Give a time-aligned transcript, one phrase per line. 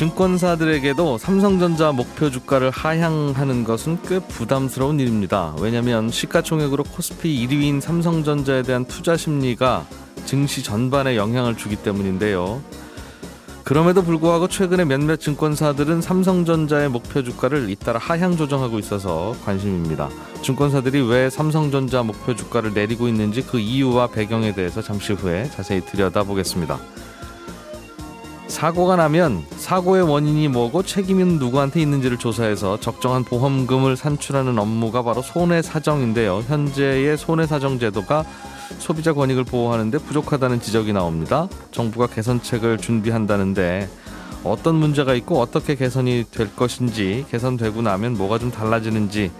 [0.00, 5.54] 증권사들에게도 삼성전자 목표 주가를 하향하는 것은 꽤 부담스러운 일입니다.
[5.60, 9.84] 왜냐하면 시가총액으로 코스피 1위인 삼성전자에 대한 투자 심리가
[10.24, 12.62] 증시 전반에 영향을 주기 때문인데요.
[13.62, 20.08] 그럼에도 불구하고 최근에 몇몇 증권사들은 삼성전자의 목표 주가를 잇따라 하향 조정하고 있어서 관심입니다.
[20.40, 26.80] 증권사들이 왜 삼성전자 목표 주가를 내리고 있는지 그 이유와 배경에 대해서 잠시 후에 자세히 들여다보겠습니다.
[28.50, 36.42] 사고가 나면 사고의 원인이 뭐고 책임은 누구한테 있는지를 조사해서 적정한 보험금을 산출하는 업무가 바로 손해사정인데요.
[36.46, 38.24] 현재의 손해사정 제도가
[38.78, 41.48] 소비자 권익을 보호하는데 부족하다는 지적이 나옵니다.
[41.70, 43.88] 정부가 개선책을 준비한다는데
[44.42, 49.30] 어떤 문제가 있고 어떻게 개선이 될 것인지 개선되고 나면 뭐가 좀 달라지는지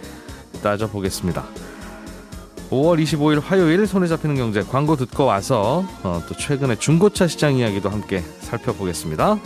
[0.63, 1.45] 따져보겠습니다.
[2.71, 7.89] 5월 25일 화요일 손에 잡히는 경제 광고 듣고 와서 어, 또 최근에 중고차 시장 이야기도
[7.89, 9.37] 함께 살펴보겠습니다.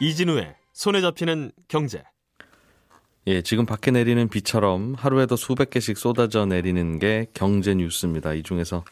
[0.00, 2.02] 이진우의 손에 잡히는 경제.
[3.26, 8.32] 예, 지금 밖에 내리는 비처럼 하루에도 수백 개씩 쏟아져 내리는 게 경제 뉴스입니다.
[8.32, 8.82] 이 중에서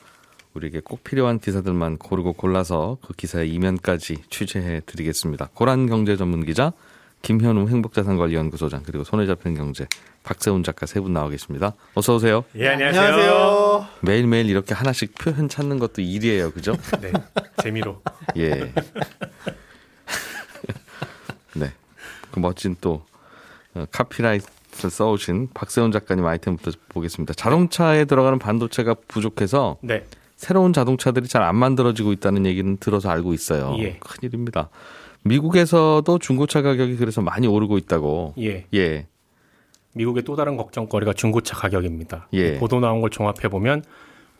[0.54, 5.48] 우리에게 꼭 필요한 기사들만 고르고 골라서 그 기사의 이면까지 취재해 드리겠습니다.
[5.54, 6.72] 고란 경제 전문 기자,
[7.22, 9.86] 김현우 행복자산관리연구소장, 그리고 손에 잡히는 경제
[10.22, 11.74] 박세훈 작가 세 분 나와 계십니다.
[11.94, 12.44] 어서 오세요.
[12.56, 13.86] 예, 안녕하세요.
[14.02, 16.50] 매일 매일 이렇게 하나씩 표현 찾는 것도 일이에요.
[16.50, 16.74] 그죠?
[17.00, 17.12] 네,
[17.62, 18.02] 재미로.
[18.36, 18.72] 예.
[21.54, 21.72] 네.
[22.30, 23.04] 그 멋진 또
[23.74, 27.34] 어, 카피라이트를 써오신 박세훈 작가님 아이템부터 보겠습니다.
[27.34, 30.04] 자동차에 들어가는 반도체가 부족해서 네.
[30.40, 33.74] 새로운 자동차들이 잘 안 만들어지고 있다는 얘기는 들어서 알고 있어요.
[33.78, 33.98] 예.
[34.00, 34.70] 큰일입니다.
[35.24, 38.34] 미국에서도 중고차 가격이 그래서 많이 오르고 있다고.
[38.38, 38.64] 예.
[38.74, 39.06] 예.
[39.94, 42.28] 미국의 또 다른 걱정거리가 중고차 가격입니다.
[42.32, 42.58] 예.
[42.58, 43.82] 보도 나온 걸 종합해 보면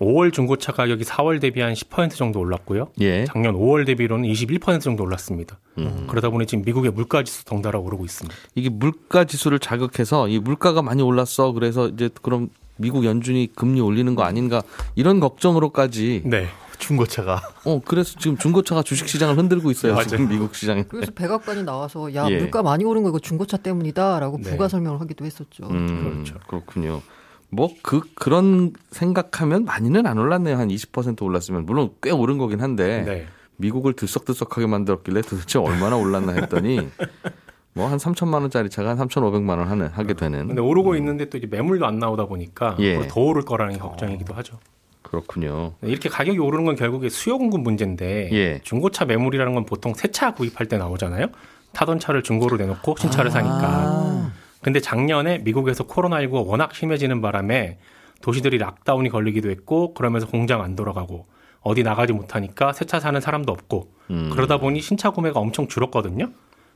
[0.01, 2.89] 5월 중고차 가격이 4월 대비 한 10% 정도 올랐고요.
[3.03, 3.25] 예.
[3.27, 5.59] 작년 5월 대비로는 21% 정도 올랐습니다.
[5.77, 6.07] 음.
[6.09, 8.35] 그러다 보니 지금 미국의 물가 지수 덩달아 오르고 있습니다.
[8.55, 11.53] 이게 물가 지수를 자극해서 이 물가가 많이 올랐어.
[11.53, 12.49] 그래서 이제 그럼
[12.81, 14.63] 미국 연준이 금리 올리는 거 아닌가
[14.95, 16.49] 이런 걱정으로까지 네.
[16.79, 19.93] 중고차가 어 그래서 지금 중고차가 주식 시장을 흔들고 있어요.
[19.93, 20.07] 맞아요.
[20.07, 20.85] 지금 미국 시장에.
[20.85, 22.39] 그래서 백악관이 나와서 야 예.
[22.39, 24.51] 물가 많이 오른 거 이거 중고차 때문이다라고 네.
[24.51, 25.67] 부가 설명을 하기도 했었죠.
[25.71, 27.03] 음, 그렇군요.
[27.51, 30.57] 뭐 그 그런 생각하면 많이는 안 올랐네요.
[30.57, 33.27] 한 20% 올랐으면 물론 꽤 오른 거긴 한데 네.
[33.57, 36.89] 미국을 들썩들썩하게 만들었길래 도대체 얼마나 올랐나 했더니
[37.75, 40.47] 뭐 한 3천만 원짜리 차가 한 3,500만 원 하는 하게 되는.
[40.49, 43.07] 근데 오르고 있는데 또 이제 매물도 안 나오다 보니까 예.
[43.07, 44.59] 더 오를 거라는 게 걱정이기도 하죠.
[45.03, 45.73] 그렇군요.
[45.81, 48.61] 네, 이렇게 가격이 오르는 건 결국에 수요 공급 문제인데 예.
[48.63, 51.27] 중고차 매물이라는 건 보통 새 차 구입할 때 나오잖아요.
[51.73, 52.95] 타던 차를 중고로 내놓고 아.
[53.01, 54.31] 신차를 사니까.
[54.63, 57.79] 근데 작년에 미국에서 코로나19가 워낙 심해지는 바람에
[58.21, 61.27] 도시들이 락다운이 걸리기도 했고 그러면서 공장 안 돌아가고
[61.63, 64.31] 어디 나가지 못하니까 새 차 사는 사람도 없고 음.
[64.33, 66.29] 그러다 보니 신차 구매가 엄청 줄었거든요.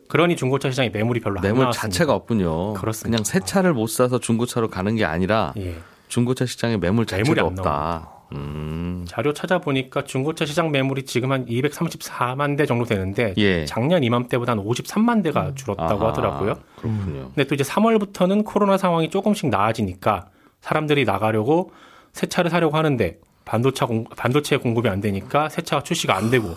[0.08, 1.70] 그러니 중고차 시장에 매물이 별로 안 매물.
[1.72, 2.74] 자체가 없군요.
[2.74, 3.16] 그렇습니다.
[3.16, 5.76] 그냥 새 차를 못 사서 중고차로 가는 게 아니라 예.
[6.08, 8.10] 중고차 시장에 매물 자체가 안 없다.
[8.32, 9.04] 음.
[9.06, 13.64] 자료 찾아보니까 중고차 시장 매물이 지금 한 234만 대 정도 되는데 예.
[13.64, 16.58] 작년 이맘때보다 한 53만 대가 줄었다고 아하, 하더라고요.
[16.76, 17.30] 그렇군요.
[17.34, 20.26] 근데 또 이제 3월부터는 코로나 상황이 조금씩 나아지니까
[20.60, 21.72] 사람들이 나가려고
[22.12, 23.18] 새 차를 사려고 하는데
[23.86, 26.54] 공, 반도체 공급이 안 되니까 새 차가 출시가 안 되고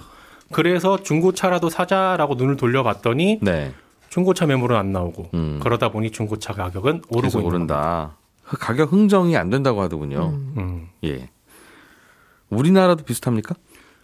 [0.52, 3.74] 그래서 중고차라도 사자라고 눈을 돌려봤더니 네.
[4.10, 5.60] 중고차 매물은 안 나오고 음.
[5.62, 8.16] 그러다 보니 중고차 가격은 오르고 계속 있는 오른다.
[8.44, 10.20] 그 가격 흥정이 안 된다고 하더군요.
[10.32, 10.62] 겁니다.
[10.62, 10.88] 음.
[11.04, 11.30] 예.
[12.50, 13.56] 우리나라도 비슷합니까?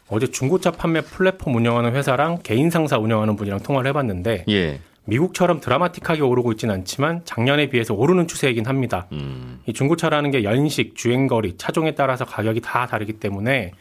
[0.10, 4.82] 어제 중고차 판매 플랫폼 운영하는 회사랑 개인 상사 운영하는 분이랑 통화를 해봤는데 예.
[5.06, 9.08] 미국처럼 드라마틱하게 오르고 있지는 않지만 작년에 비해서 오르는 추세이긴 합니다.
[9.12, 9.62] 음.
[9.66, 13.72] 이 중고차라는 게 연식, 주행거리, 차종에 따라서 가격이 다 다르기 때문에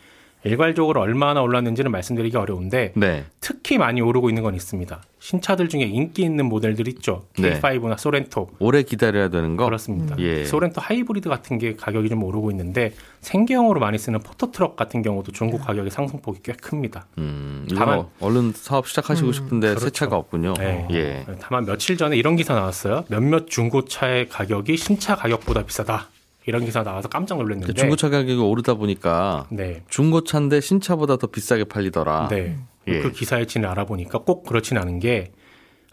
[0.45, 3.25] 일괄적으로 얼마나 올랐는지는 말씀드리기 어려운데 네.
[3.41, 5.01] 특히 많이 오르고 있는 건 있습니다.
[5.21, 7.25] 신차들 중에 인기 있는 모델들 있죠.
[7.39, 7.61] 네.
[7.61, 8.51] K5나 소렌토.
[8.59, 9.65] 오래 기다려야 되는 거.
[9.67, 10.17] 그렇습니다.
[10.19, 10.45] 예.
[10.45, 15.59] 소렌토 하이브리드 같은 게 가격이 좀 오르고 있는데 생계형으로 많이 쓰는 포토트럭 같은 경우도 중국
[15.65, 17.07] 가격의 상승폭이 꽤 큽니다.
[17.19, 19.91] 음, 다만- 얼른 사업 시작하시고 싶은데 새 그렇죠.
[19.91, 20.55] 차가 없군요.
[20.59, 20.89] 네.
[20.91, 21.25] 예.
[21.41, 23.05] 다만 며칠 전에 이런 기사 나왔어요.
[23.09, 26.09] 몇몇 중고차의 가격이 신차 가격보다 비싸다.
[26.47, 27.67] 이런 기사 나와서 깜짝 놀랐는데.
[27.67, 29.83] 그 중고차 가격이 오르다 보니까 네.
[29.89, 32.29] 중고차인데 신차보다 더 비싸게 팔리더라.
[32.29, 32.57] 네.
[32.89, 33.01] 예.
[33.01, 35.31] 그 기사의 진을 알아보니까 꼭 그렇진 않은 게,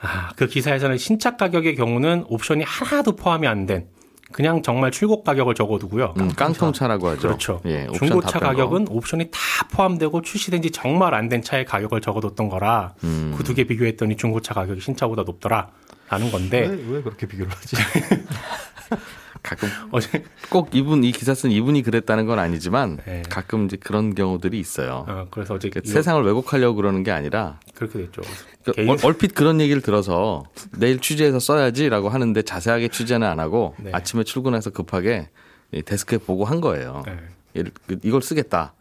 [0.02, 3.86] 아, 그 기사에서는 신차 가격의 경우는 옵션이 하나도 포함이 안 된,
[4.32, 6.14] 그냥 정말 출고 가격을 적어두고요.
[6.18, 7.22] 음, 깡통차라고 하죠.
[7.22, 7.62] 그렇죠.
[7.66, 8.48] 예, 옵션 중고차 다뺀 거.
[8.48, 9.40] 가격은 옵션이 다
[9.72, 13.34] 포함되고 출시된 지 정말 안 된 차의 가격을 적어뒀던 거라 음.
[13.38, 15.70] 그두 개 비교했더니 중고차 가격이 신차보다 높더라
[16.10, 17.76] 라는 건데 왜 그렇게 비교를 하지?
[19.42, 23.22] 가끔 어제 꼭 이분 이 기사 쓴 이분이 그랬다는 건 아니지만 네.
[23.30, 25.06] 가끔 이제 그런 경우들이 있어요.
[25.08, 28.22] 어, 그래서 어제 그 이거 세상을 왜곡하려고 그러는 게 아니라 그렇게 됐죠.
[28.66, 30.44] 그 개인- 얼- 얼핏 그런 얘기를 들어서
[30.78, 33.92] 내일 취재해서 써야지라고 하는데 자세하게 취재는 안 하고 네.
[33.94, 35.30] 아침에 출근해서 급하게
[35.72, 37.04] 이 데스크에 보고 한 거예요.
[37.06, 37.64] 네.
[37.88, 38.74] 그- 이걸 쓰겠다.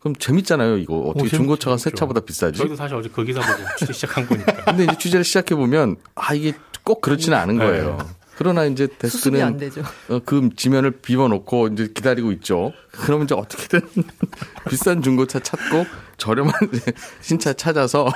[0.00, 0.76] 그럼 재밌잖아요.
[0.78, 1.90] 이거 어떻게 오, 중고차가 새.
[1.90, 2.58] 차보다 비싸지?
[2.58, 4.52] 저희도 사실 어제 그 기사 보고 취재 시작한 거니까.
[4.64, 6.52] 근데 이제 취재를 시작해 보면 아 이게
[6.84, 7.64] 꼭 그렇지는 않은 네.
[7.64, 7.98] 거예요.
[8.36, 9.82] 그러나 이제 데스크는 되죠.
[10.08, 12.72] 어, 그 지면을 비워놓고 이제 기다리고 있죠.
[12.90, 13.80] 그러면 이제 어떻게든
[14.68, 15.84] 비싼 중고차 찾고
[16.16, 16.52] 저렴한
[17.20, 18.10] 신차 찾아서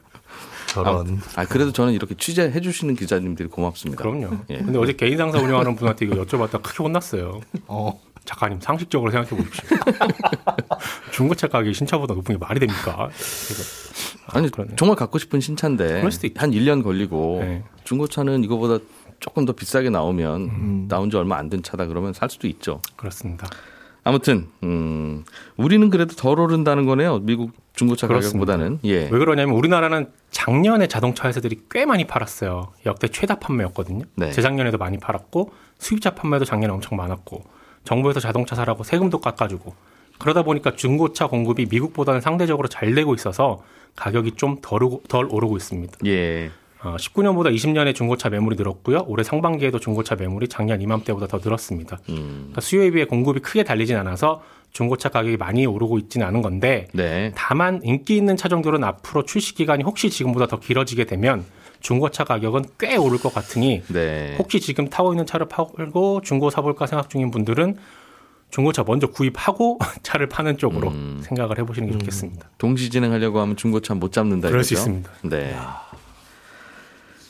[0.68, 1.20] 저런.
[1.36, 4.02] 아 그래도 저는 이렇게 취재해 주시는 기자님들이 고맙습니다.
[4.02, 4.38] 그럼요.
[4.50, 4.58] 예.
[4.58, 7.40] 근데 어제 개인 상사 운영하는 분한테 이거 여쭤봤다 크게 혼났어요.
[7.66, 8.00] 어.
[8.24, 9.76] 작가님 상식적으로 생각해 보십시오.
[11.10, 13.08] 중고차 가격이 신차보다 높은 게 말이 됩니까?
[13.10, 13.92] 그래서
[14.28, 14.76] 아니 그러네.
[14.76, 16.40] 정말 갖고 싶은 신차인데 그럴 수도 있죠.
[16.40, 17.64] 한 1년 걸리고 네.
[17.84, 18.84] 중고차는 이거보다
[19.22, 20.86] 조금 더 비싸게 나오면 음.
[20.88, 22.80] 나온 지 얼마 안 된 차다 그러면 살 수도 있죠.
[22.96, 23.46] 그렇습니다.
[24.04, 25.24] 아무튼 음,
[25.56, 27.20] 우리는 그래도 덜 오른다는 거네요.
[27.20, 28.52] 미국 중고차 그렇습니다.
[28.56, 29.04] 가격보다는 예.
[29.04, 32.72] 왜 그러냐면 우리나라는 작년에 자동차 회사들이 꽤 많이 팔았어요.
[32.84, 34.04] 역대 최다 판매였거든요.
[34.16, 34.32] 네.
[34.32, 37.44] 재작년에도 많이 팔았고 수입차 판매도 작년에 엄청 많았고
[37.84, 39.72] 정부에서 자동차 사라고 세금도 깎아주고
[40.18, 43.62] 그러다 보니까 중고차 공급이 미국보다는 상대적으로 잘 되고 있어서
[43.94, 45.98] 가격이 좀 덜, 오고- 덜 오르고 있습니다.
[46.06, 46.50] 예.
[46.84, 49.04] 어, 19년보다 20년에 중고차 매물이 늘었고요.
[49.06, 51.98] 올해 상반기에도 중고차 매물이 작년 이맘때보다 더 늘었습니다.
[52.08, 52.14] 음.
[52.38, 54.42] 그러니까 수요에 비해 공급이 크게 달리진 않아서
[54.72, 57.30] 중고차 가격이 많이 오르고 있지는 않은 건데 네.
[57.36, 61.44] 다만 인기 있는 차종들은 앞으로 출시 기간이 혹시 지금보다 더 길어지게 되면
[61.80, 64.34] 중고차 가격은 꽤 오를 것 같으니 네.
[64.38, 67.76] 혹시 지금 타고 있는 차를 팔고 중고 사볼까 생각 중인 분들은
[68.50, 71.20] 중고차 먼저 구입하고 차를 파는 쪽으로 음.
[71.22, 72.50] 생각을 해보시는 게 좋겠습니다.
[72.58, 74.90] 동시 진행하려고 하면 중고차 못 잡는다 그럴 수 이거죠?
[74.90, 75.10] 있습니다.
[75.24, 75.56] 네.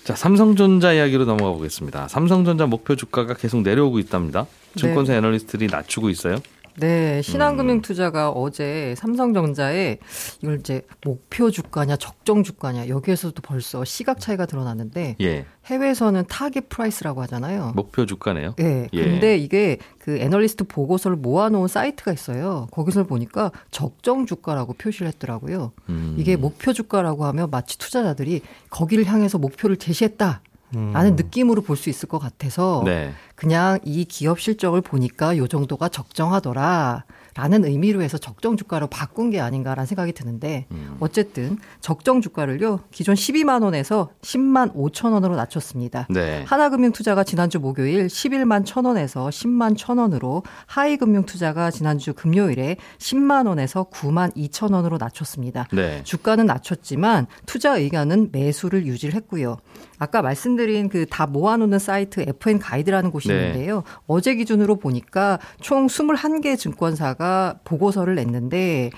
[0.04, 2.08] 자, 삼성전자 이야기로 넘어가 보겠습니다.
[2.08, 4.46] 삼성전자 목표 주가가 계속 내려오고 있답니다.
[4.74, 6.38] 증권사 애널리스트들이 낮추고 있어요.
[6.76, 7.22] 네, 음.
[7.22, 9.98] 신한금융투자가 어제 삼성전자에
[10.42, 15.46] 이걸 이제 목표 주가냐 적정 주가냐 여기에서도 벌써 시각 차이가 드러났는데 예.
[15.66, 17.72] 해외에서는 target price라고 하잖아요.
[17.76, 18.54] 목표 주가네요.
[18.56, 19.04] 네, 예.
[19.04, 22.68] 근데 이게 그 애널리스트 보고서를 모아놓은 사이트가 있어요.
[22.72, 25.72] 거기서 보니까 적정 주가라고 표시를 했더라고요.
[25.88, 26.16] 음.
[26.18, 30.42] 이게 목표 주가라고 하면 마치 투자자들이 거기를 향해서 목표를 제시했다.
[30.72, 32.84] 라는 느낌으로 볼 수 있을 것 같아서 음.
[32.84, 33.12] 네.
[33.34, 37.04] 그냥 이 기업 실적을 보니까 요 정도가 적정하더라.
[37.34, 40.96] 라는 의미로 해서 적정 주가로 바꾼 게 아닌가라는 생각이 드는데 음.
[41.00, 46.08] 어쨌든 적정 주가를요 기존 12만 원에서 10만 5천 원으로 낮췄습니다.
[46.10, 46.44] 네.
[46.46, 54.34] 하나금융투자가 지난주 목요일 11만 1천 원에서 10만 1천 원으로 하이금융투자가 지난주 금요일에 10만 원에서 9만
[54.34, 55.68] 2천 원으로 낮췄습니다.
[55.72, 56.02] 네.
[56.02, 59.58] 주가는 낮췄지만 투자 의견은 매수를 유지를 했고요.
[59.98, 63.34] 아까 말씀드린 그 다 모아놓는 사이트 FN 가이드라는 곳이 네.
[63.34, 63.82] 있는데요.
[64.06, 67.21] 어제 기준으로 보니까 총 21개 증권사가
[67.64, 68.90] 보고서를 냈는데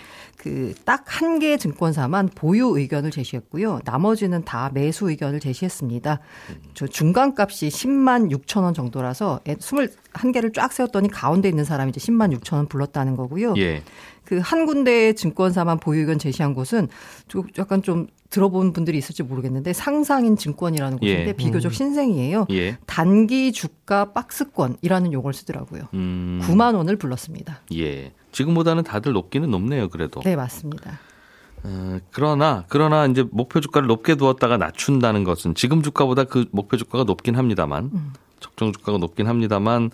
[0.44, 3.80] 그 딱 한 개 증권사만 보유 의견을 제시했고요.
[3.86, 6.20] 나머지는 다 매수 의견을 제시했습니다.
[6.74, 12.38] 저 중간 값이 10만 6천 원 정도라서 21개를 쫙 세웠더니 가운데 있는 사람이 이제 10만
[12.38, 13.54] 6천 원 불렀다는 거고요.
[13.56, 13.82] 예.
[14.26, 16.88] 그한 군데의 증권사만 보유 의견 제시한 곳은
[17.28, 21.32] 좀 약간 좀 들어본 분들이 있을지 모르겠는데 상상인 증권이라는 곳인데 예.
[21.32, 22.46] 비교적 신생이에요.
[22.50, 22.76] 예.
[22.86, 25.88] 단기 주가 박스권이라는 용어를 쓰더라고요.
[25.94, 26.40] 음.
[26.44, 27.62] 9만 원을 불렀습니다.
[27.74, 28.12] 예.
[28.34, 30.20] 지금보다는 다들 높기는 높네요, 그래도.
[30.22, 30.98] 네, 맞습니다.
[31.62, 37.04] 어, 그러나 그러나 이제 목표 주가를 높게 두었다가 낮춘다는 것은 지금 주가보다 그 목표 주가가
[37.04, 38.12] 높긴 합니다만 음.
[38.40, 39.90] 적정 주가가 높긴 합니다만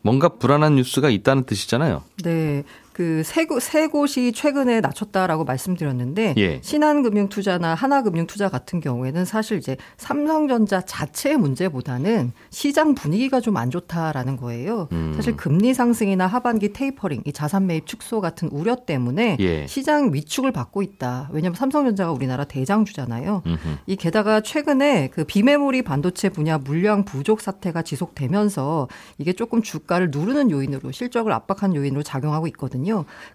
[0.00, 2.02] 뭔가 불안한 뉴스가 있다는 뜻이잖아요.
[2.24, 2.64] 네.
[2.92, 6.60] 그세 세 곳이 최근에 낮췄다라고 말씀드렸는데 예.
[6.62, 14.88] 신한금융투자나 하나금융투자 같은 경우에는 사실 이제 삼성전자 자체의 문제보다는 시장 분위기가 좀 안 좋다라는 거예요.
[14.92, 15.12] 음.
[15.14, 19.66] 사실 금리 상승이나 하반기 테이퍼링, 이 자산 매입 축소 같은 우려 때문에 예.
[19.66, 21.28] 시장 위축을 받고 있다.
[21.32, 23.42] 왜냐하면 삼성전자가 우리나라 대장주잖아요.
[23.46, 23.58] 음흠.
[23.86, 30.50] 이 게다가 최근에 그 비메모리 반도체 분야 물량 부족 사태가 지속되면서 이게 조금 주가를 누르는
[30.50, 32.81] 요인으로 실적을 압박한 요인으로 작용하고 있거든요.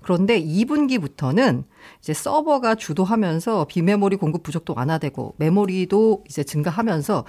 [0.02, 1.64] 그런데 2분기부터는
[2.00, 7.26] 이제 서버가 주도하면서 비메모리 공급 부족도 완화되고 메모리도 이제 증가하면서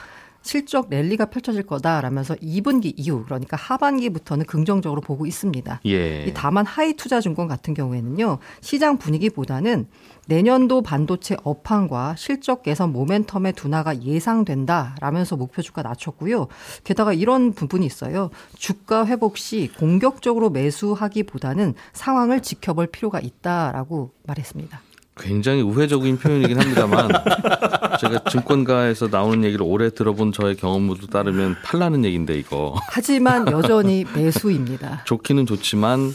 [0.49, 5.83] 실적 랠리가 펼쳐질 거다라면서 2분기 이후 그러니까 하반기부터는 긍정적으로 보고 있습니다.
[5.85, 6.25] 예.
[6.25, 8.38] 이 다만 하이 투자 증권 같은 경우에는요.
[8.62, 9.88] 시장 분위기보다는
[10.26, 16.47] 내년도 반도체 업황과 실적 개선 모멘텀의 둔화가 예상된다라면서 목표 주가 낮췄고요.
[16.83, 18.31] 게다가 이런 부분이 있어요.
[18.57, 24.81] 주가 회복 시 공격적으로 매수하기보다는 상황을 지켜볼 필요가 있다라고 말했습니다.
[25.18, 27.08] 굉장히 우회적인 표현이긴 합니다만
[28.00, 35.02] 제가 증권가에서 나오는 얘기를 오래 들어본 저의 경험으로 따르면 팔라는 얘기인데 이거 하지만 여전히 매수입니다.
[35.04, 36.12] 좋기는 좋지만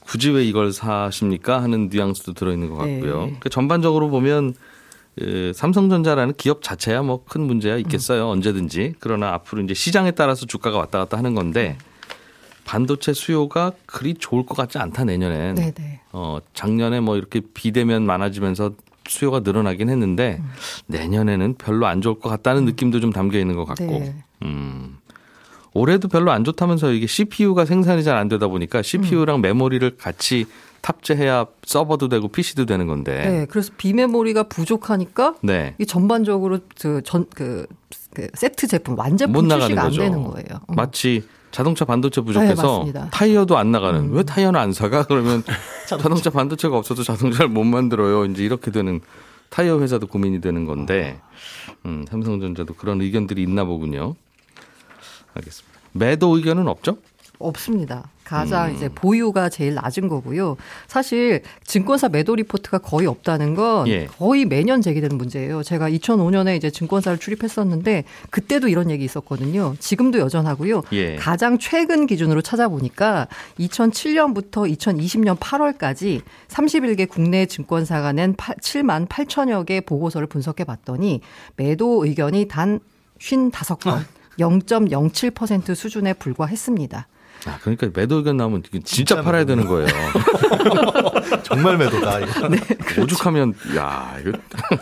[0.00, 3.26] 굳이 왜 이걸 사십니까 하는 뉘앙스도 들어있는 것 같고요.
[3.26, 3.36] 네.
[3.40, 4.54] 그 전반적으로 보면
[5.20, 10.76] 예, 삼성전자라는 기업 자체야 뭐 큰 문제야 있겠어요 언제든지 그러나 앞으로 이제 시장에 따라서 주가가
[10.76, 11.78] 왔다 갔다 하는 건데
[12.64, 16.00] 반도체 수요가 그리 좋을 것 같지 않다 내년엔 네네.
[16.12, 18.72] 어, 작년에 뭐 이렇게 비대면 많아지면서
[19.08, 20.40] 수요가 늘어나긴 했는데
[20.86, 23.84] 내년에는 별로 안 좋을 것 같다는 느낌도 좀 담겨 있는 것 같고.
[23.86, 24.14] 네.
[24.42, 24.98] 음.
[25.74, 30.46] 올해도 별로 안 좋다면서 이게 CPU가 생산이 잘 안 되다 보니까 CPU랑 메모리를 같이
[30.82, 33.28] 탑재해야 서버도 되고 PC도 되는 건데.
[33.28, 35.74] 네, 그래서 비메모리가 부족하니까 네.
[35.78, 37.66] 이 전반적으로 그 전그
[38.14, 40.00] 그 세트 제품 완제품 출시가 안 거죠.
[40.02, 40.60] 되는 거예요.
[40.68, 40.74] 어.
[40.74, 43.00] 마치 자동차 반도체 부족해서 네.
[43.12, 44.00] 타이어도 안 나가는.
[44.00, 44.12] 음.
[44.12, 45.04] 왜 타이어는 안 사가?
[45.06, 45.44] 그러면
[45.86, 48.24] 자동차 반도체가 없어도 자동차를 못 만들어요.
[48.24, 49.00] 이제 이렇게 되는
[49.50, 51.20] 타이어 회사도 고민이 되는 건데
[51.86, 54.16] 음, 삼성전자도 그런 의견들이 있나 보군요.
[55.34, 55.78] 알겠습니다.
[55.92, 56.96] 매도 의견은 없죠?
[57.38, 58.08] 없습니다.
[58.24, 58.74] 가장 음.
[58.74, 60.56] 이제 보유가 제일 낮은 거고요.
[60.86, 64.06] 사실 증권사 매도 리포트가 거의 없다는 건 예.
[64.06, 65.62] 거의 매년 제기되는 문제예요.
[65.62, 69.76] 제가 2005년에 이제 증권사를 출입했었는데 그때도 이런 얘기 있었거든요.
[69.78, 70.82] 지금도 여전하고요.
[70.92, 71.16] 예.
[71.16, 73.28] 가장 최근 기준으로 찾아보니까
[73.58, 81.20] 2007년부터 2020년 8월까지 31개 국내 증권사가 낸 7만 8천여 개 보고서를 분석해 봤더니
[81.56, 82.80] 매도 의견이 단
[83.18, 84.04] 55건,
[84.38, 87.06] 0.07% 수준에 불과했습니다.
[87.46, 89.88] 아, 그러니까 매도 의견 나오면 이게 진짜 팔아야 되는 거예요
[91.42, 92.20] 정말 매도다.
[92.20, 92.48] 이거.
[92.48, 92.58] 네.
[93.00, 94.32] 오죽하면 야 이거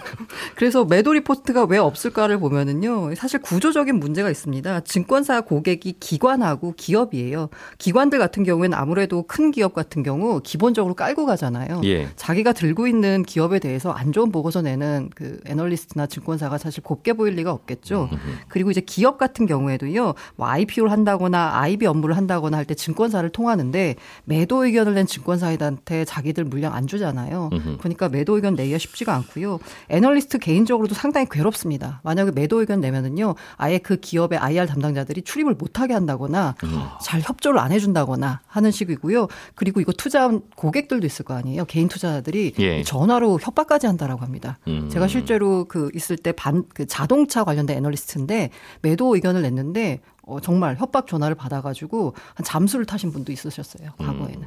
[0.54, 4.80] 그래서 매도 리포트가 왜 없을까를 보면은요, 사실 구조적인 문제가 있습니다.
[4.80, 7.48] 증권사 고객이 기관하고 기업이에요.
[7.78, 11.80] 기관들 같은 경우에는 아무래도 큰 기업 같은 경우 기본적으로 깔고 가잖아요.
[11.84, 12.08] 예.
[12.16, 17.34] 자기가 들고 있는 기업에 대해서 안 좋은 보고서 내는 그 애널리스트나 증권사가 사실 곱게 보일
[17.34, 18.08] 리가 없겠죠.
[18.48, 23.96] 그리고 이제 기업 같은 경우에도요, 뭐 IPO를 한다거나 IB 업무를 한다거나 할 때 증권사를 통하는데
[24.24, 27.50] 매도 의견을 낸 증권사한테 자기들 물량 안 주잖아요.
[27.80, 29.58] 그러니까 매도 의견 내기가 쉽지가 않고요.
[29.88, 32.00] 애널리스트 개인적으로도 상당히 괴롭습니다.
[32.04, 36.54] 만약에 매도 의견 내면은요, 아예 그 기업의 IR 담당자들이 출입을 못하게 한다거나
[37.02, 39.28] 잘 협조를 안 해준다거나 하는 식이고요.
[39.54, 41.64] 그리고 이거 투자한 고객들도 있을 거 아니에요.
[41.66, 42.82] 개인 투자자들이 예.
[42.82, 44.58] 전화로 협박까지 한다라고 합니다.
[44.68, 44.88] 음.
[44.90, 48.50] 제가 실제로 그 있을 때 반 그 자동차 관련된 애널리스트인데
[48.82, 53.90] 매도 의견을 냈는데 어, 정말 협박 전화를 받아가지고 한 잠수를 타신 분도 있으셨어요.
[53.98, 54.46] 과거에는.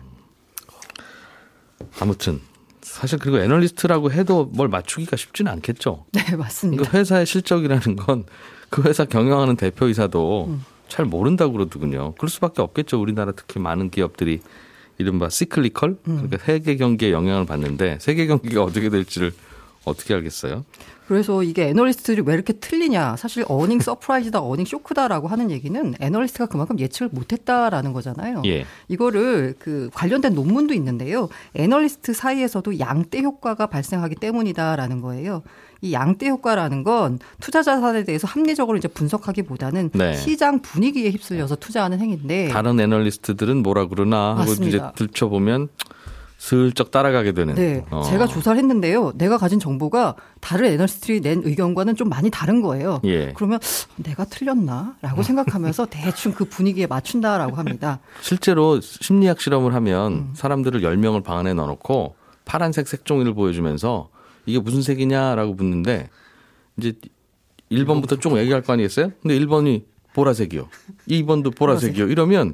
[1.99, 2.41] 아무튼
[2.81, 6.89] 사실 그리고 애널리스트라고 해도 뭘 맞추기가 쉽지는 않겠죠 네 맞습니다.
[6.89, 8.25] 그 회사의 실적이라는 건
[8.69, 10.65] 그 회사 경영하는 대표이사도 음.
[10.87, 12.13] 잘 모른다고 그러더군요.
[12.17, 12.99] 그럴 수밖에 없겠죠.
[12.99, 14.41] 우리나라 특히 많은 기업들이
[14.97, 16.15] 이른바 시클리컬 음.
[16.15, 19.33] 그러니까 세계 경기에 영향을 받는데 세계 경기가 어떻게 될지를
[19.85, 20.65] 어떻게 알겠어요?
[21.07, 23.15] 그래서 이게 애널리스트들이 왜 이렇게 틀리냐.
[23.17, 28.41] 사실 어닝 서프라이즈다, 어닝 쇼크다라고 하는 얘기는 애널리스트가 그만큼 예측을 못했다라는 거잖아요.
[28.45, 28.65] 예.
[28.87, 31.29] 이거를 그 관련된 논문도 있는데요.
[31.53, 35.43] 애널리스트 사이에서도 양떼 효과가 발생하기 때문이다라는 거예요.
[35.81, 40.15] 이 양떼 효과라는 건 투자 자산에 대해서 합리적으로 이제 분석하기보다는 네.
[40.15, 44.91] 시장 분위기에 휩쓸려서 투자하는 행위인데 다른 애널리스트들은 뭐라 그러나 하고 이제 맞습니다.
[44.93, 45.67] 들춰보면
[46.45, 47.55] 슬쩍 따라가게 되는.
[47.55, 48.03] 네, 어.
[48.03, 49.13] 제가 조사를 했는데요.
[49.15, 53.01] 내가 가진 정보가 다른 애널리스트들이 낸 의견과는 좀 많이 다른 거예요.
[53.03, 53.33] 예.
[53.33, 53.59] 그러면
[53.95, 57.99] 내가 틀렸나라고 생각하면서 대충 그 분위기에 맞춘다라고 합니다.
[58.21, 60.33] 실제로 심리학 실험을 하면 음.
[60.35, 64.09] 사람들을 10명을 방 안에 넣어 놓고 파란색 색종이를 보여주면서
[64.45, 66.11] 이게 무슨 색이냐라고 묻는데
[66.77, 66.93] 이제
[67.71, 69.11] 1번부터 쭉 얘기할 거 아니겠어요?
[69.23, 70.69] 근데 1번이 보라색이요.
[71.09, 72.07] 2번도 보라색이요.
[72.07, 72.53] 이러면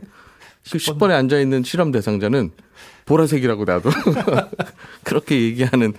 [0.72, 2.52] 그 10번에 앉아 있는 실험 대상자는
[3.06, 3.90] 보라색이라고 나도
[5.04, 5.94] 그렇게 얘기하는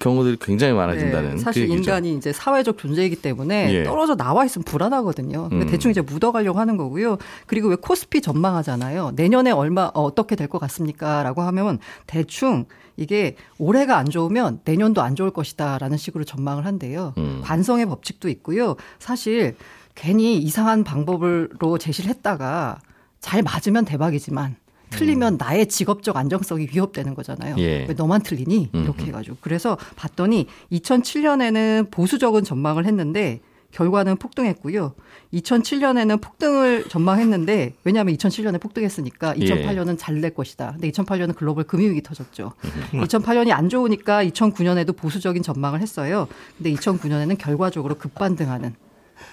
[0.00, 1.72] 경우들이 굉장히 많아진다는 네, 사실 그.
[1.72, 3.82] 인간이 이제 사회적 존재이기 때문에 예.
[3.84, 5.48] 떨어져 나와 있으면 불안하거든요.
[5.52, 5.66] 음.
[5.66, 7.16] 대충 이제 묻어가려고 하는 거고요.
[7.46, 9.12] 그리고 왜 코스피 전망하잖아요.
[9.14, 12.64] 내년에 얼마 어, 어떻게 될 것 같습니까?라고 하면 대충
[12.96, 17.14] 이게 올해가 안 좋으면 내년도 안 좋을 것이다라는 식으로 전망을 한대요.
[17.18, 17.40] 음.
[17.44, 18.74] 관성의 법칙도 있고요.
[18.98, 19.56] 사실
[19.94, 22.78] 괜히 이상한 방법으로 제시를 했다가
[23.20, 24.56] 잘 맞으면 대박이지만
[24.98, 27.54] 틀리면 나의 직업적 안정성이 위협되는 거잖아요.
[27.54, 27.58] 음.
[27.58, 27.86] 예.
[27.88, 28.70] 왜 너만 틀리니?
[28.72, 29.36] 이렇게 해가지고.
[29.40, 33.40] 그래서 봤더니 2007년에는 보수적인 전망을 했는데
[33.72, 34.94] 결과는 폭등했고요.
[35.32, 40.72] 2007년에는 폭등을 전망했는데 왜냐하면 2007년에 폭등했으니까 2008년은 잘 될 것이다.
[40.72, 42.52] 근데 2008년은 글로벌 금융위기 터졌죠.
[42.92, 46.28] 2008년이 안 좋으니까 2009년에도 보수적인 전망을 했어요.
[46.56, 48.74] 근데 2009년에는 결과적으로 급반등하는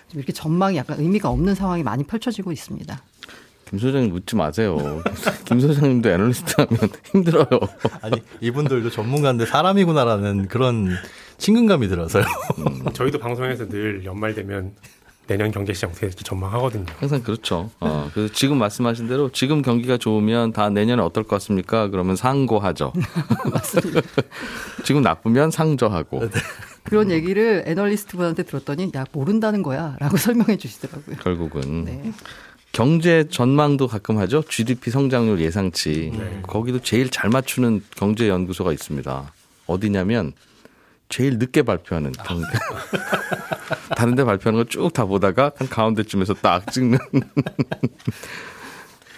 [0.07, 2.99] 좀 이렇게 전망이 약간 의미가 없는 상황이 많이 펼쳐지고 있습니다.
[3.71, 5.01] 김 소장님 묻지 마세요.
[5.45, 6.77] 김 소장님도 애널리스트 하면
[7.11, 7.47] 힘들어요.
[8.01, 10.89] 아니 이분들도 전문가인데 사람이구나라는 그런
[11.37, 12.25] 친근감이 들어서요.
[12.93, 14.73] 저희도 방송에서 늘 연말 되면
[15.27, 16.85] 내년 경제 시장 어떻게 될지 전망하거든요.
[16.97, 17.69] 항상 그렇죠.
[17.79, 21.87] 어, 그래서 지금 말씀하신 대로 지금 경기가 좋으면 다 내년에 어떨 것 같습니까?
[21.87, 22.91] 그러면 상고하죠.
[23.49, 24.01] 맞습니다.
[24.83, 26.23] 지금 나쁘면 상저하고.
[26.83, 31.15] 그런 얘기를 애널리스트 분한테 들었더니 야 모른다는 거야라고 설명해 주시더라고요.
[31.17, 32.11] 결국은 네.
[32.71, 34.43] 경제 전망도 가끔 하죠.
[34.47, 36.11] GDP 성장률 예상치.
[36.43, 39.33] 거기도 제일 잘 맞추는 경제 연구소가 있습니다.
[39.67, 40.31] 어디냐면
[41.09, 42.47] 제일 늦게 발표하는 경제.
[43.97, 46.97] 다른 데 발표하는 거 쭉 다 보다가 한 가운데쯤에서 딱 찍는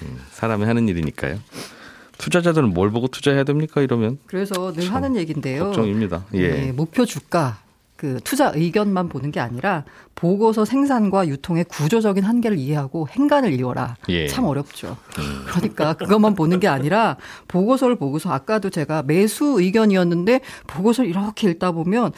[0.01, 1.39] 음, 사람이 하는 일이니까요.
[2.17, 3.81] 투자자들은 뭘 보고 투자해야 됩니까?
[3.81, 5.65] 이러면 그래서 늘 하는 얘기인데요.
[5.65, 6.25] 걱정입니다.
[6.33, 6.48] 예.
[6.50, 7.60] 네, 목표 주가
[7.95, 9.83] 그 투자 의견만 보는 게 아니라
[10.15, 13.98] 보고서 생산과 유통의 구조적인 한계를 이해하고 행간을 이어라.
[14.10, 14.24] 예.
[14.24, 14.27] 음.
[14.27, 14.98] 참 어렵죠.
[15.48, 17.17] 그러니까 그것만 보는 게 아니라
[17.48, 22.12] 보고서를 보고서 아까도 제가 매수 의견이었는데 보고서를 이렇게 읽다 보면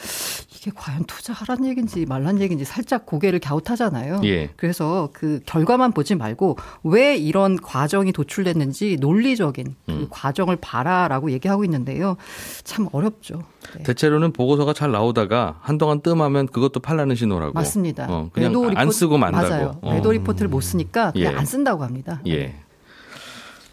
[0.54, 4.20] 이게 과연 투자하란 얘기인지 말란 얘기인지 살짝 고개를 갸웃하잖아요.
[4.24, 4.50] 예.
[4.56, 10.06] 그래서 그 결과만 보지 말고 왜 이런 과정이 도출됐는지 논리적인 그 음.
[10.10, 12.16] 과정을 봐라라고 얘기하고 있는데요.
[12.64, 13.42] 참 어렵죠.
[13.76, 13.82] 네.
[13.82, 17.52] 대체로는 보고서가 잘 나오다가 한동안 뜸하면 그것도 팔라는 신호라고.
[17.52, 17.85] 맞습니다.
[18.08, 19.48] 어, 그냥 안 리포트- 쓰고 만다고.
[19.48, 19.78] 맞아요.
[19.82, 19.92] 어.
[19.94, 21.36] 매도 리포트를 못 쓰니까 그냥 예.
[21.38, 22.20] 안 쓴다고 합니다.
[22.26, 22.54] 예.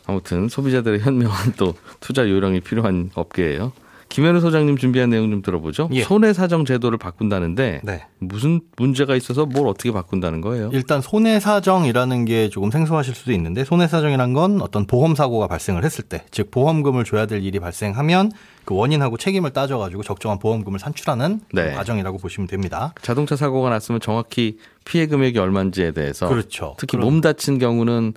[0.05, 3.71] 아무튼 소비자들의 현명한 또 투자 요령이 필요한 업계예요.
[4.13, 5.89] 김현우 소장님 준비한 내용 좀 들어보죠.
[5.91, 6.03] 예.
[6.03, 8.05] 손해사정 제도를 바꾼다는데 네.
[8.19, 10.69] 무슨 문제가 있어서 뭘 어떻게 바꾼다는 거예요?
[10.71, 16.25] 일단 손해사정이라는 게 조금 생소하실 수도 있는데 손해사정이란 건 어떤 보험 사고가 발생을 했을 때,
[16.29, 18.31] 즉 보험금을 줘야 될 일이 발생하면
[18.65, 21.71] 그 원인하고 책임을 따져가지고 적정한 보험금을 산출하는 네.
[21.71, 22.93] 그 과정이라고 보시면 됩니다.
[23.01, 26.75] 자동차 사고가 났으면 정확히 피해 금액이 얼마인지에 대해서 그렇죠.
[26.77, 28.13] 특히 그럼- 몸 다친 경우는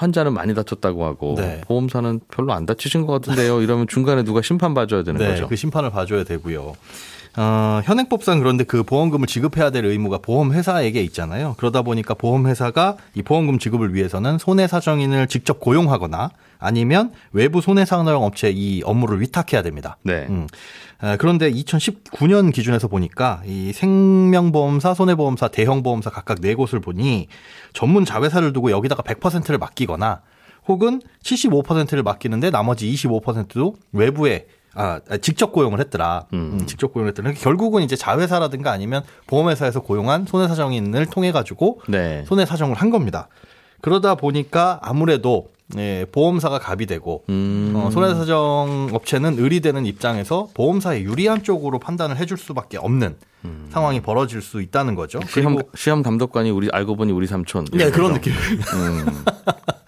[0.00, 1.60] 환자는 많이 다쳤다고 하고 네.
[1.66, 3.60] 보험사는 별로 안 다치신 것 같은데요.
[3.60, 5.46] 이러면 중간에 누가 심판 봐줘야 되는 네, 거죠.
[5.46, 6.74] 그 심판을 봐줘야 되고요.
[7.36, 11.54] 어, 현행법상 그런데 그 보험금을 지급해야 될 의무가 보험회사에게 있잖아요.
[11.58, 18.82] 그러다 보니까 보험회사가 이 보험금 지급을 위해서는 손해사정인을 직접 고용하거나 아니면 외부 손해사정 업체에 이
[18.84, 19.98] 업무를 위탁해야 됩니다.
[20.02, 20.26] 네.
[20.30, 20.46] 음.
[21.00, 27.28] 아, 그런데 2019년 기준에서 보니까 이 생명보험사, 손해보험사, 대형보험사 각각 네 곳을 보니
[27.72, 30.20] 전문 자회사를 두고 여기다가 100%를 맡기거나
[30.68, 36.26] 혹은 75%를 맡기는데 나머지 25%도 외부에 아, 아, 직접 고용을 했더라.
[36.32, 37.32] 음, 직접 고용을 했더라.
[37.32, 42.24] 결국은 이제 자회사라든가 아니면 보험회사에서 고용한 손해사정인을 통해 가지고 네.
[42.26, 43.28] 손해사정을 한 겁니다.
[43.80, 47.72] 그러다 보니까 아무래도 예, 보험사가 갑이 되고 음.
[47.76, 53.16] 어, 손해사정 업체는 의리되는 입장에서 보험사에 유리한 쪽으로 판단을 해줄 수밖에 없는
[53.70, 55.20] 상황이 벌어질 수 있다는 거죠.
[55.28, 57.64] 시험 시험 감독관이 우리 알고 보니 우리 삼촌.
[57.72, 58.32] 네, 그런 느낌.
[58.32, 59.24] 음.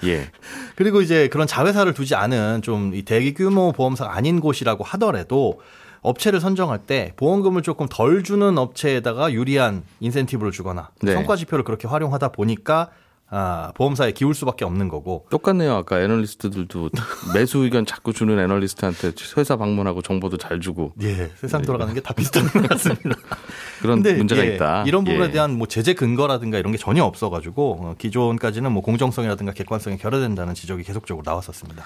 [0.04, 0.28] 예.
[0.76, 5.60] 그리고 이제 그런 자회사를 두지 않은 좀이 대규모 보험사가 아닌 곳이라고 하더라도
[6.00, 11.12] 업체를 선정할 때 보험금을 조금 덜 주는 업체에다가 유리한 인센티브를 주거나 네.
[11.12, 12.88] 성과 지표를 그렇게 활용하다 보니까
[13.34, 15.74] 아, 보험사에 기울 수밖에 없는 거고 똑같네요.
[15.74, 16.90] 아까 애널리스트들도
[17.32, 22.12] 매수 의견 자꾸 주는 애널리스트한테 회사 방문하고 정보도 잘 주고 예, 세상 돌아가는 게 다
[22.12, 23.16] 비슷한 것 같습니다.
[23.80, 24.84] 그런 문제가 예, 있다.
[24.86, 25.30] 이런 부분에 예.
[25.30, 30.82] 대한 뭐 제재 근거라든가 이런 게 전혀 없어가지고 어, 기존까지는 뭐 공정성이라든가 객관성이 결여된다는 지적이
[30.82, 31.82] 계속적으로 나왔었습니다.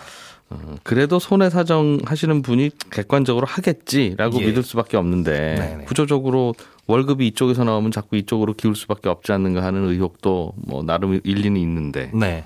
[0.51, 4.47] 어, 그래도 손해 사정 하시는 분이 객관적으로 하겠지라고 예.
[4.47, 5.85] 믿을 수밖에 없는데 네네.
[5.85, 6.55] 구조적으로
[6.87, 12.11] 월급이 이쪽에서 나오면 자꾸 이쪽으로 기울 수밖에 없지 않는가 하는 의혹도 뭐 나름 일리는 있는데
[12.15, 12.45] 네.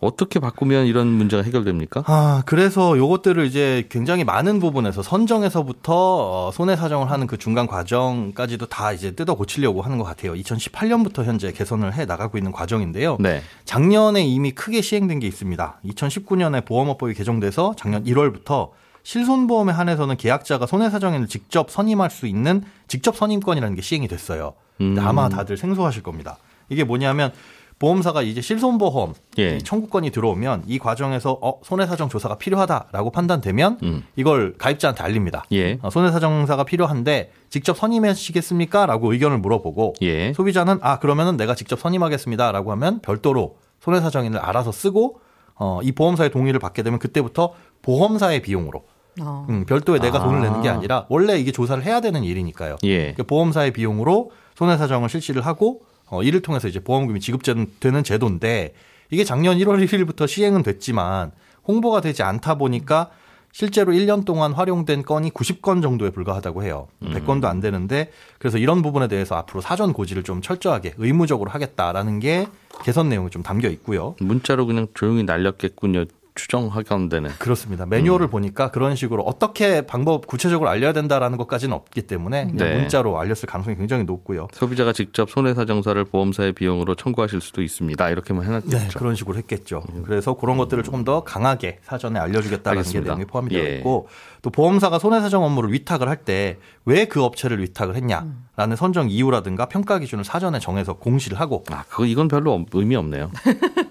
[0.00, 2.02] 어떻게 바꾸면 이런 문제가 해결됩니까?
[2.06, 8.66] 아, 그래서 요것들을 이제 굉장히 많은 부분에서 선정에서부터 어, 손해 사정을 하는 그 중간 과정까지도
[8.66, 10.34] 다 이제 뜯어 고치려고 하는 것 같아요.
[10.34, 13.16] 2018년부터 현재 개선을 해 나가고 있는 과정인데요.
[13.20, 13.42] 네.
[13.64, 15.80] 작년에 이미 크게 시행된 게 있습니다.
[15.84, 18.70] 2019년에 보험업법이 개정돼서 작년 1월부터
[19.02, 24.54] 실손보험에 한해서는 계약자가 손해사정인을 직접 선임할 수 있는 직접 선임권이라는 게 시행이 됐어요.
[24.80, 24.96] 음.
[24.98, 26.38] 아마 다들 생소하실 겁니다.
[26.68, 27.32] 이게 뭐냐면
[27.78, 29.56] 보험사가 이제 실손보험 예.
[29.56, 34.04] 이 청구권이 들어오면 이 과정에서 어, 손해사정 조사가 필요하다라고 판단되면 음.
[34.14, 35.44] 이걸 가입자한테 알립니다.
[35.50, 35.80] 예.
[35.82, 38.86] 어, 손해사정사가 필요한데 직접 선임하시겠습니까?
[38.86, 40.32] 라고 의견을 물어보고 예.
[40.32, 45.18] 소비자는 아 그러면은 내가 직접 선임하겠습니다라고 하면 별도로 손해사정인을 알아서 쓰고
[45.56, 48.84] 어, 이 보험사의 동의를 받게 되면 그때부터 보험사의 비용으로
[49.20, 49.46] 어.
[49.50, 50.24] 음, 별도의 내가 아.
[50.24, 52.76] 돈을 내는 게 아니라 원래 이게 조사를 해야 되는 일이니까요.
[52.84, 52.98] 예.
[52.98, 58.74] 그러니까 보험사의 비용으로 손해사정을 실시를 하고 어, 이를 통해서 이제 보험금이 지급되는 제도인데
[59.10, 61.32] 이게 작년 1월 1일부터 시행은 됐지만
[61.66, 63.10] 홍보가 되지 않다 보니까
[63.52, 66.88] 실제로 1년 동안 활용된 건이 90건 정도에 불과하다고 해요.
[67.02, 72.46] 100건도 안 되는데 그래서 이런 부분에 대해서 앞으로 사전 고지를 좀 철저하게 의무적으로 하겠다라는 게
[72.82, 74.16] 개선 내용이 좀 담겨 있고요.
[74.20, 76.06] 문자로 그냥 조용히 날렸겠군요.
[76.34, 77.30] 추정하건대는.
[77.38, 77.86] 그렇습니다.
[77.86, 78.30] 매뉴얼을 음.
[78.30, 82.78] 보니까 그런 식으로 어떻게 방법 구체적으로 알려야 된다라는 것까지는 없기 때문에 네.
[82.78, 84.48] 문자로 알렸을 가능성이 굉장히 높고요.
[84.52, 88.10] 소비자가 직접 손해사정사를 보험사의 비용으로 청구하실 수도 있습니다.
[88.10, 88.78] 이렇게만 해놨겠죠.
[88.78, 89.82] 네, 그런 식으로 했겠죠.
[90.06, 92.82] 그래서 그런 것들을 조금 더 강하게 사전에 알려주겠다라는.
[92.90, 93.76] 게 내용이 포함이 되어 예.
[93.76, 94.08] 있고
[94.42, 99.98] 또 보험사가 손해사정 업무를 위탁을 할 때 왜 그 업체를 위탁을 했냐라는 선정 이유라든가 평가
[99.98, 103.30] 기준을 사전에 정해서 공시를 하고 아, 그거 이건 별로 없- 의미 없네요.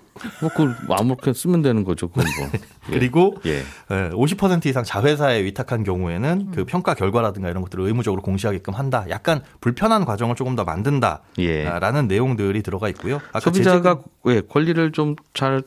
[0.41, 2.07] 뭐 그걸 아무렇게 쓰면 되는 거죠.
[2.09, 2.49] 그건 뭐.
[2.53, 2.59] 예.
[2.99, 3.59] 그리고 예.
[3.59, 9.05] 예, 50% 이상 자회사에 위탁한 경우에는 그 평가 결과라든가 이런 것들을 의무적으로 공시하게끔 한다.
[9.09, 12.07] 약간 불편한 과정을 조금 더 만든다라는 예.
[12.07, 13.19] 내용들이 들어가 있고요.
[13.39, 15.63] 소비자가 예, 권리를 좀 잘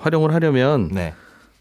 [0.00, 1.14] 활용을 하려면 네,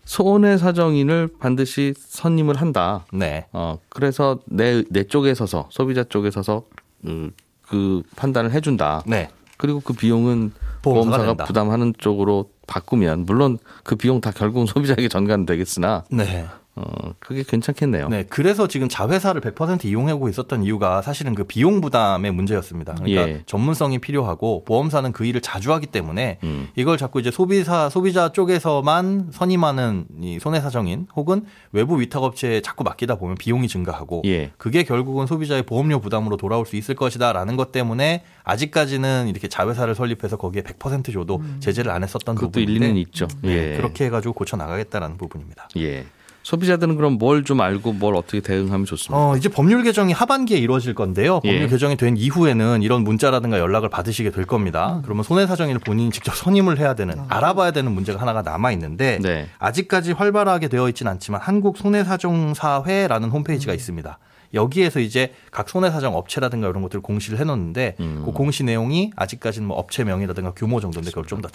[0.05, 3.05] 손해 사정인을 반드시 선임을 한다.
[3.13, 6.63] 네, 어, 그래서 내, 내 쪽에 서서, 소비자 쪽에 서서,
[7.05, 9.03] 음, 그 판단을 해준다.
[9.05, 9.29] 네.
[9.57, 10.51] 그리고 그 비용은
[10.81, 11.43] 보험사가 보험사가.
[11.45, 16.45] 부담하는 쪽으로 바꾸면, 물론 그 비용 다 결국은 소비자에게 전가는 되겠으나, 네.
[16.73, 18.07] 어, 그게 괜찮겠네요.
[18.07, 22.93] 네, 그래서 지금 자회사를 100% 이용하고 있었던 이유가 사실은 그 비용 부담의 문제였습니다.
[22.95, 23.43] 그러니까 예.
[23.45, 26.69] 전문성이 필요하고 보험사는 그 일을 자주 하기 때문에 음.
[26.77, 33.15] 이걸 자꾸 이제 소비사 소비자 쪽에서만 선임하는 이 손해 사정인 혹은 외부 위탁업체에 자꾸 맡기다
[33.15, 34.51] 보면 비용이 증가하고 예.
[34.57, 40.37] 그게 결국은 소비자의 보험료 부담으로 돌아올 수 있을 것이다라는 것 때문에 아직까지는 이렇게 자회사를 설립해서
[40.37, 43.27] 거기에 100% 줘도 제재를 안 했었던 부분인데 일리는 있죠.
[43.41, 43.77] 네, 예.
[43.77, 45.67] 그렇게 해가지고 고쳐 나가겠다라는 부분입니다.
[45.77, 46.05] 예.
[46.43, 49.17] 소비자들은 그럼 뭘 좀 알고 뭘 어떻게 대응하면 좋습니까?
[49.31, 51.39] 어, 이제 법률 개정이 하반기에 이루어질 건데요.
[51.39, 51.67] 법률 예.
[51.67, 55.01] 개정이 된 이후에는 이런 문자라든가 연락을 받으시게 될 겁니다.
[55.03, 59.47] 그러면 손해 사정인을 본인이 직접 선임을 해야 되는, 알아봐야 되는 문제가 하나가 남아 있는데 네.
[59.59, 64.19] 아직까지 활발하게 되어 있지는 않지만 한국 손해 사정 사회라는 홈페이지가 있습니다.
[64.53, 68.23] 여기에서 이제 각 손해사정 업체라든가 이런 것들을 공시를 해놓는데 음.
[68.25, 71.47] 그 공시 내용이 아직까지는 뭐 업체 명이라든가 규모 정도인데 그걸 좀 더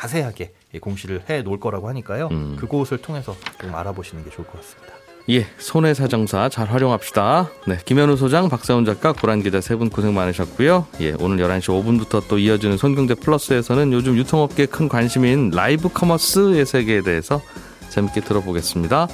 [0.00, 2.28] 자세하게 공시를 해 놓을 거라고 하니까요.
[2.30, 2.56] 음.
[2.58, 4.94] 그곳을 통해서 좀 알아보시는 게 좋을 것 같습니다.
[5.28, 7.50] 예, 손해사정사 잘 활용합시다.
[7.66, 10.86] 네, 김현우 소장, 박세훈 작가, 고란 기자 세 분 고생 많으셨고요.
[11.02, 11.66] 예, 오늘 11시
[12.08, 17.42] 5분부터 또 이어지는 손경제 플러스에서는 요즘 유통업계에 큰 관심인 라이브 커머스의 세계에 대해서
[17.90, 19.06] 재밌게 들어보겠습니다.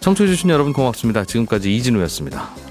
[0.00, 1.24] 청취해주신 여러분 고맙습니다.
[1.24, 2.65] 지금까지 이진우였습니다.